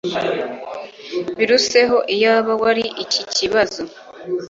biruseho 1.37 1.97
Iyaba 2.15 2.53
wari 2.61 2.85
iki 3.03 3.21
kibazo 3.35 3.81